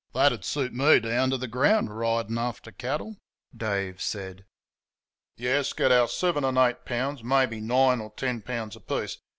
"That'd 0.15 0.43
suit 0.43 0.73
me 0.73 0.99
down 0.99 1.29
to 1.29 1.37
the 1.37 1.47
ground, 1.47 1.95
ridin' 1.95 2.33
about 2.35 2.47
after 2.47 2.71
cattle," 2.71 3.17
Dave 3.55 4.01
said. 4.01 4.45
"Yes, 5.37 5.73
get 5.73 5.91
our 5.91 6.07
seven 6.07 6.43
and 6.43 6.57
eight 6.57 6.85
pounds, 6.85 7.23
maybe 7.23 7.59
nine 7.61 8.01
or 8.01 8.09
ten 8.09 8.41
pounds 8.41 8.75
a 8.75 8.79
piece. 8.79 9.19